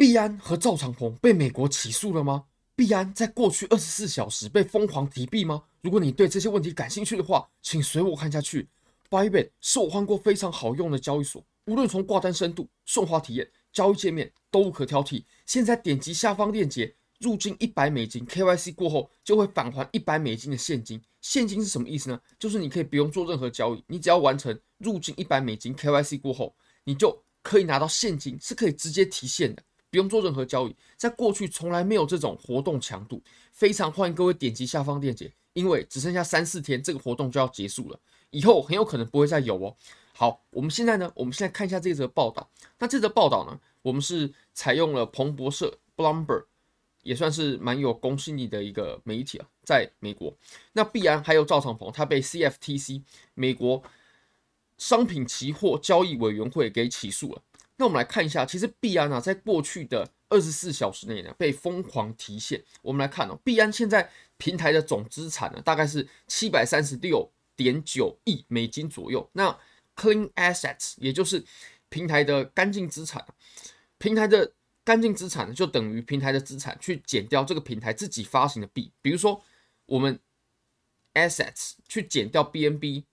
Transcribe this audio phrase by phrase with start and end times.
[0.00, 2.44] 币安和赵长鹏被美国起诉了吗？
[2.74, 5.62] 币安在过去二十四小时被疯狂提币吗？
[5.82, 8.66] 如果你对这些问题感兴趣的话，请随我看下去。
[9.10, 15.22] Bybit 是我换过非常好用的交易所，无论从挂单深度、顺滑体验、交易界面都无可挑剔。
[15.44, 20.98] 现在点击下方链接，入金一百美金，KYC 过后就会返还一百美金的现金。
[21.20, 22.18] 现金是什么意思呢？
[22.38, 26.54] 就是你可以不用做任何交易，你只要完成入金一百美金，KYC 过后，
[26.84, 29.62] 你就可以拿到现金，是可以直接提现的。
[29.90, 33.22] 不用做任何交易，在过去从来没有这种活动强度，
[33.52, 37.98] 非常欢迎各位点击下方链接，因为只剩下三四天，这个活动就要结束了，
[38.30, 39.76] 以后很有可能不会再有哦。
[40.12, 42.48] 好，我们现在呢，我们现在看一下这则报道。
[42.78, 46.44] 那这则报道呢，我们是采用了彭博社 （Bloomberg），
[47.02, 50.32] 也算是蛮有公信力的一个媒体啊，在美国。
[50.74, 53.02] 那必然还有赵长鹏，他被 CFTC
[53.34, 53.82] 美国
[54.78, 57.42] 商品期货交易委员会给起诉了。
[57.80, 62.62] 那我们来看一下，其实币安啊，在过去的二十四小时内呢，被疯狂提现。
[62.82, 69.26] 我们来看哦，币安现在平台的总资产呢，大概是七百三十六点九亿美金左右。
[69.32, 69.58] 那
[69.96, 71.42] Clean Assets，也就是
[71.88, 73.24] 平台的干净资产，
[73.96, 74.52] 平台的
[74.84, 78.92] 干净资产呢，就等于平台的资产去减掉这个平台自己发行的币。
[79.00, 79.42] 比如说，
[79.86, 80.20] 我们
[81.14, 83.04] Assets 去减掉 BNB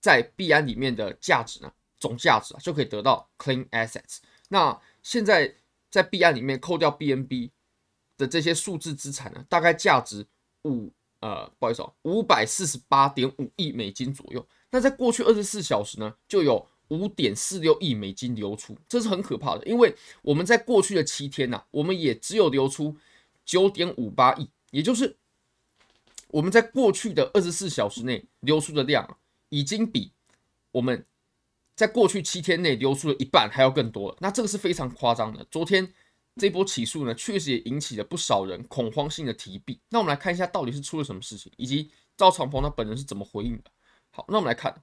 [0.00, 1.72] 在币安里面的价值呢。
[2.00, 4.18] 总价值啊，就可以得到 clean assets。
[4.48, 5.54] 那现在
[5.90, 7.50] 在币安里面扣掉 BNB
[8.16, 10.26] 的这些数字资产呢，大概价值
[10.64, 10.90] 五
[11.20, 14.44] 呃，不好意思哦，五百四十八点五亿美金左右。
[14.70, 19.66] 那在过去二十四小时呢，就有五点四六亿美金流出，这是很可怕的。
[19.66, 22.96] 因为我们在过去的七天呐，我们也只有流出
[23.44, 25.16] 九点五八亿，也就是
[26.28, 29.18] 我们在过去的二十四小时内流出的量，
[29.50, 30.12] 已经比
[30.72, 31.04] 我们
[31.80, 35.42] 在过去七天内流出了一半还要更多了，那这个是非常夸张的。
[35.50, 35.90] 昨天
[36.36, 39.80] 这波起诉呢，确实也引起了不少人恐慌性的提币。
[39.88, 43.70] 那我们来看一下到底是出了什么事情，以及赵长鹏他本人是怎么回应的。
[44.10, 44.82] 好，那我们来看，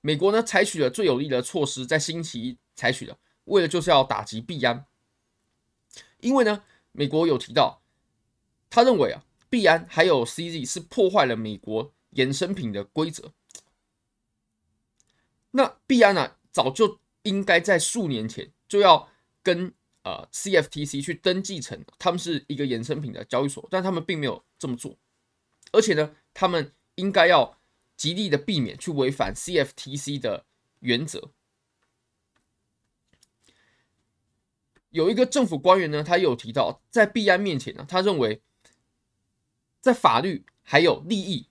[0.00, 4.86] 美国呢采取了最有力的措施，在星期一采取的，为了就是要打击币安，
[6.18, 7.80] 因为呢，美国有提到，
[8.68, 13.32] 他认为啊，币安还有 CZ 是破坏了美国衍生品的规则。
[15.52, 19.08] 那币安呢，早就应该在数年前就要
[19.42, 24.96] 跟呃 CFTC 去登记成他们是一个衍生品的交易所，但他们并没有这么做，
[25.72, 27.58] 而且呢，他们应该要
[27.96, 30.46] 极力的避免去违反 CFTC 的
[30.78, 31.32] 原则。
[34.90, 38.40] 有一个政府官员呢，他有提到，在币安面前呢，他认为
[39.80, 41.48] 在法律还有利益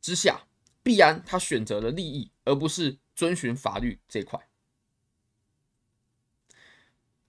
[0.00, 0.46] 之下，
[0.82, 2.98] 币安他选择了利益，而不是。
[3.18, 4.48] 遵循法律这一块，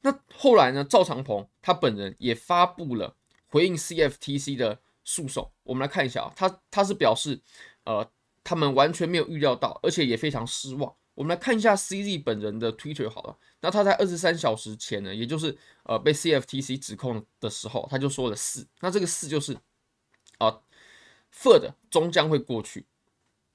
[0.02, 0.84] 那后来呢？
[0.84, 3.16] 赵长鹏他本人也发布了
[3.48, 5.52] 回应 CFTC 的诉讼。
[5.64, 7.42] 我们来看一下啊，他他是表示，
[7.86, 8.08] 呃，
[8.44, 10.96] 他们完全没有预料到，而且也非常失望。
[11.16, 13.36] 我们来看一下 CZ 本人的 Twitter 好了。
[13.62, 18.68] 那他在二十三小时前呢，也就是呃被 CFTC 指控的时候，他就说了四。
[18.82, 19.58] 那这个四就是
[20.38, 20.62] 啊
[21.34, 22.86] ，FUD 终将会过去，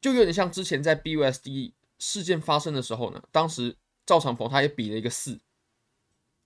[0.00, 1.74] 就有点像之前在 BUSD。
[2.06, 5.40] 事件发生的时候呢，当时赵长鹏他也比了一个四，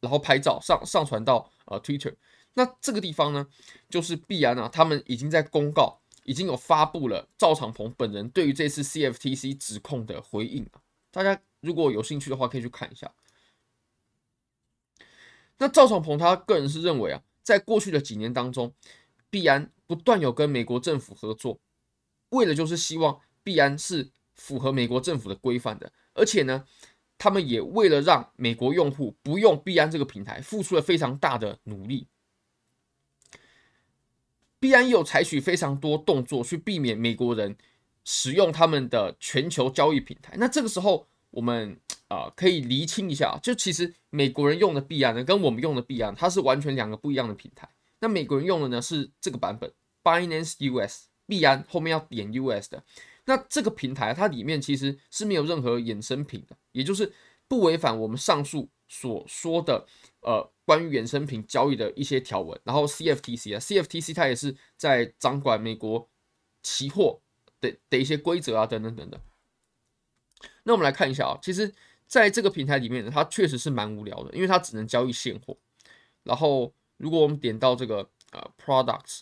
[0.01, 2.15] 然后拍照上上传到呃 Twitter。
[2.55, 3.45] 那这个地方呢，
[3.91, 10.65] 就是必安啊，他们已经在公告，已经有发布了赵长鹏本人对于这次 CFTC 指控的回应。
[11.11, 13.13] 大家如果有兴趣的话，可以去看一下。
[15.59, 18.73] 那赵长鹏他个人是认为啊，在过去的几年当中，
[19.29, 21.59] 必安不断有跟美国政府合作，
[22.29, 24.13] 为的就是希望必安是。
[24.39, 26.65] 符合美国政府的规范的，而且呢，
[27.19, 32.07] 他们也为了让美国用户不用币安这个平台，付出了非常大的努力。
[34.61, 37.57] 币安有采取非常多动作去避免美国人
[38.05, 40.35] 使用他们的全球交易平台。
[40.37, 41.79] 那这个时候，我们
[42.09, 47.69] 啊、可以厘清一下，就其实美国人用的币安呢，跟我们用的币安，它是完全两个不一样的平台。
[48.01, 49.71] 那美国人用的呢是这个版本
[50.03, 52.83] ，Binance US，币安后面要点 US 的。
[53.29, 57.13] 那这个平台它里面其实是没有任何衍生品的，也就是
[57.47, 59.87] 不违反我们上述所说的
[60.23, 62.59] 呃关于衍生品交易的一些条文。
[62.65, 66.09] 然后 CFTC 啊，CFTC 它也是在掌管美国
[66.63, 67.21] 期货
[67.61, 69.21] 的的一些规则啊等等等等。
[70.63, 71.75] 那我们来看一下啊，其实
[72.07, 75.55] 在这个平台里面呢，它确实是蛮无聊的，因为它只能交易现货。
[76.23, 79.21] 然后如果我们点到这个呃 Products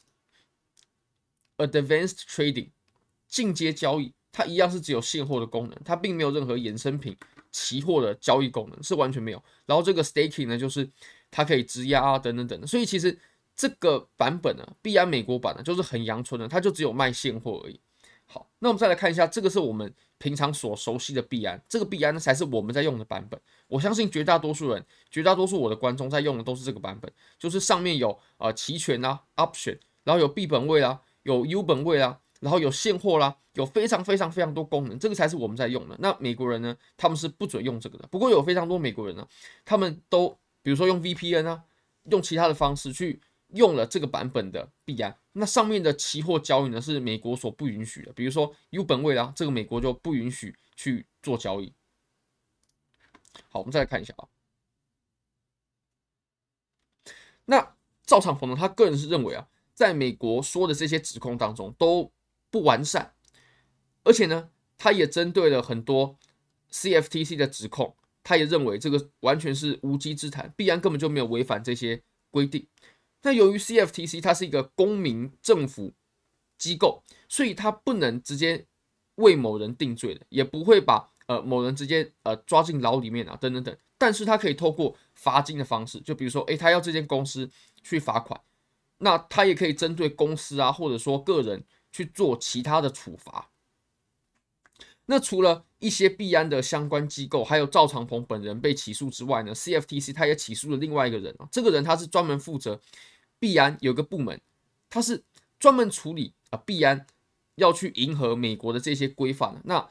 [1.57, 2.71] Advanced Trading。
[3.37, 7.15] 进阶交易，它一样是只有现货的功能，它并没有任何衍生品、
[7.53, 9.45] 期货的交易功能，是完全没有。
[9.67, 10.89] 然后这个 staking 呢，就是
[11.31, 12.67] 它可以质押啊，等等等等。
[12.67, 13.19] 所以其实
[13.55, 17.79] 这个版本呢，币安美国版呢，就是很阳春的，它就只有卖现货而已。
[18.25, 23.39] 好，那我们再来看一下，这个是我们平常所熟悉的币安，这个币安呢才是我们在用的版本。
[23.69, 35.97] 我相信绝大多数人，绝大多数我的观众在用的都是这个版本，就是上面有呃期权啊，option，然后有币本位啊，有 U 本位啊，然后有现货啦，有非常非常非常多功能，这个才是我们在用的。
[36.01, 38.07] 那美国人呢，他们是不准用这个的。
[38.09, 39.27] 不过有非常多美国人呢，
[39.65, 41.65] 他们都比如说用 VPN 啊，
[42.11, 43.21] 用其他的方式去。
[43.51, 51.73] 用了这个版本的币安，那上面的期货交易呢，是美国所不允许的，比如说 U 本位啦，这个美国就不允许去做交易。
[53.49, 54.27] 好，我们再来看一下啊。
[57.45, 62.11] 那赵长鹏呢，他个人是认为啊，在美国说的这些指控当中都
[62.57, 63.13] 不完善，
[64.03, 64.49] 而且呢，
[64.79, 66.17] 他也针对了很多
[66.73, 67.95] CFTC 的指控，
[68.25, 72.67] 他也认为这个完全是无稽之谈，必然根本就没有违反这些规定。
[73.21, 75.93] 那由于 CFTC 它是一个公民政府
[76.57, 78.65] 机构，所以它不能直接
[79.17, 83.77] 为某人定罪的，也不会把呃某人直接呃抓进牢里面啊，等等等。
[83.99, 87.51] 但是它可以透过罚金的方式，就比如说，诶，他要这间公司
[87.83, 88.41] 去罚款，
[88.99, 91.63] 那他也可以针对公司啊，或者说个人
[91.97, 93.49] 去做其他的处罚。
[95.07, 102.79] 那除了一些币安的相关机构，还有赵长鹏本人被起诉之外呢，CFTC 他也起诉了另外一个人啊，这个人他是专门负责。
[103.39, 104.39] 币安有个部门，
[104.91, 105.25] 他是
[105.59, 107.07] 专门处理啊，币安
[107.55, 109.59] 要去迎合美国的这些规范。
[109.65, 109.89] 那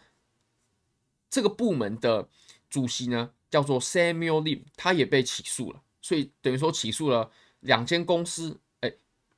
[1.28, 2.30] 这个部门的
[2.70, 5.82] 主席呢，叫做 Samuel Lim，他也被起诉了。
[6.04, 7.32] 所以等于说起诉了
[7.62, 8.60] 两间公司，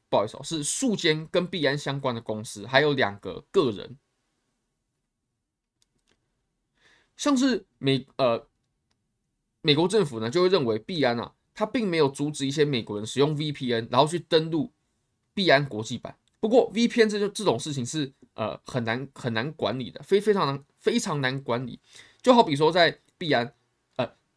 [0.09, 3.97] 不好意思哦，是数间跟币安相关的公司，还有两个个人。
[7.15, 8.47] 像是美呃
[9.61, 11.33] 美国政府呢，就会认为币安啊。
[11.53, 14.71] 他并没有阻止一些美国人使用 VPN，然后去登录
[15.33, 16.15] 币安国际版。
[16.39, 21.79] 不过 VPN 这就这种事情是呃很难很难管理的，非非常难非常难管理。
[22.21, 23.51] 就好比说在币安，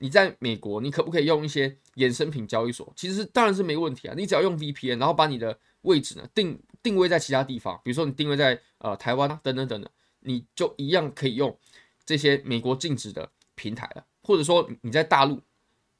[0.00, 2.92] 你在美国，你可不可以用一些衍生品交易所？
[2.96, 11.56] 其实当然是没问题啊，你只要用 VPN，然后把你的位置呢定定位在其他地方，比如说你定位在呃台湾啊等等等等，你就一样可以用
[12.04, 15.40] 这些美国禁止的平台了，或者说你在大陆。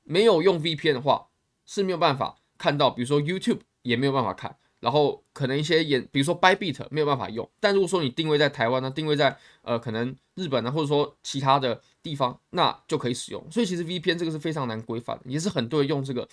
[0.02, 1.29] 没有用 VPN 的话
[1.67, 7.49] 是没有办法看到，比如说 YouTube 也没有办法看，然后可能一些演，比如说 Bybit 没有办法用。
[7.61, 13.50] 但如果说你定位在台湾呢，定位在呃可能日本呢，或者说其他的地方，那就可以使用。
[13.50, 16.29] 所以其实 VPN 这个是非常难规范的，也是很多人用这个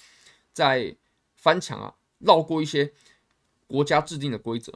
[0.54, 0.96] 在
[1.36, 2.92] 翻墙啊，绕过一些
[3.68, 4.74] 国家制定的规则。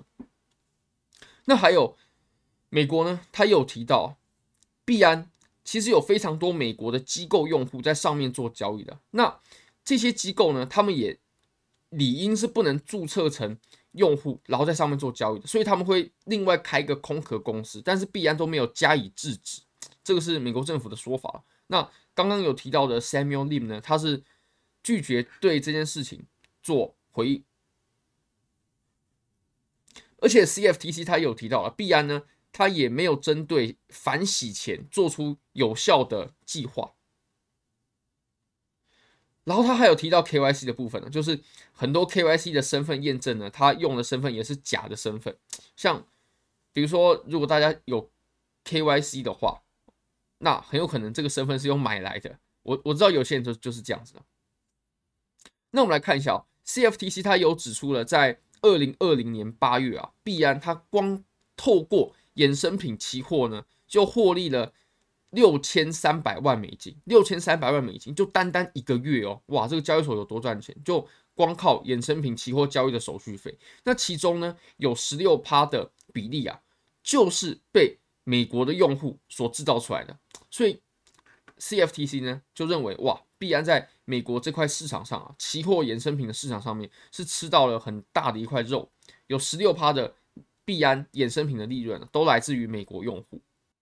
[1.45, 1.97] 那还有
[2.69, 4.17] 美国呢，他有提到
[4.85, 5.27] 币安。
[5.63, 9.39] 其实有非常多美国的机构用户在上面做交易的，那
[9.85, 11.17] 这些机构呢，他们也
[11.91, 13.57] 理应是不能注册成
[13.93, 19.61] 用户，然后在上面做交易的，所以他们会另外开一个空壳公司，但是币安都没有加以制止，
[20.03, 21.43] 这个是美国政府的说法。
[21.67, 24.21] 那刚刚有提到的 Samuel Lim 呢，他是
[24.83, 26.25] 拒绝对这件事情
[26.61, 27.43] 做回应，
[30.17, 32.23] 而且 CFTC 他有提到了币安呢。
[32.53, 36.91] 他也没有针对反洗钱做出有效的计划，
[39.43, 41.39] 然后他还有提到 KYC 的部分呢，就是
[41.73, 45.35] 很多 KYC 的身份验证呢，他用的身份也是假的身份，
[45.75, 46.05] 像
[46.73, 48.09] 比如说，如果大家有
[48.65, 49.63] KYC 的话，
[50.37, 52.39] 那很有可能这个身份是用买来的。
[52.63, 54.21] 我我知道有些人就就是这样子的。
[55.71, 61.23] 那我们来看一下哦，CFTC 他有指出了，在二零二零年八月啊，币安他光
[61.57, 64.73] 透过衍生品期货呢，就获利了
[65.31, 70.75] 六千三百万美金，六千三百万美金就单单一个月哦，哇，这个交易所有多赚钱？
[70.85, 76.61] 就光靠衍生品期货交易的手续费，那其中呢有十六趴的比例啊，
[77.03, 80.17] 就是被美国的用户所制造出来的，
[80.49, 80.79] 所以
[81.57, 88.89] CFTC 呢就认为哇，币安在美国这块市场上啊，期货衍生品的市场上面是吃到了很大的一块肉，
[89.27, 90.13] 有十六趴的。
[90.63, 93.41] 币安衍生品的利润都来自于美国用户，